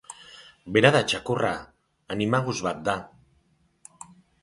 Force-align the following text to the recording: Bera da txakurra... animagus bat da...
Bera 0.77 0.91
da 0.95 1.01
txakurra... 1.11 1.53
animagus 2.17 2.59
bat 2.71 2.83
da... 2.91 2.99